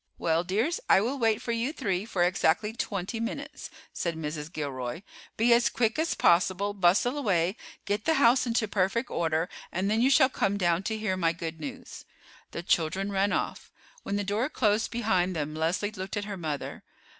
"Well, 0.17 0.43
dears, 0.43 0.79
I 0.89 0.99
will 0.99 1.19
wait 1.19 1.43
for 1.43 1.51
you 1.51 1.71
three 1.71 2.05
for 2.05 2.23
exactly 2.23 2.73
twenty 2.73 3.19
minutes," 3.19 3.69
said 3.93 4.15
Mrs. 4.15 4.51
Gilroy. 4.51 5.03
"Be 5.37 5.53
as 5.53 5.69
quick 5.69 5.99
as 5.99 6.15
possible; 6.15 6.73
bustle 6.73 7.19
away, 7.19 7.55
get 7.85 8.05
the 8.05 8.15
house 8.15 8.47
into 8.47 8.67
perfect 8.67 9.11
order, 9.11 9.47
and 9.71 9.91
then 9.91 10.01
you 10.01 10.09
shall 10.09 10.27
come 10.27 10.57
down 10.57 10.81
to 10.89 10.97
hear 10.97 11.15
my 11.17 11.33
good 11.33 11.59
news." 11.59 12.03
The 12.49 12.63
children 12.63 13.11
ran 13.11 13.31
off. 13.31 13.71
When 14.01 14.15
the 14.15 14.23
door 14.23 14.49
closed 14.49 14.89
behind 14.89 15.35
them 15.35 15.53
Leslie 15.53 15.91
looked 15.91 16.17
at 16.17 16.25
her 16.25 16.35
mother. 16.35 16.81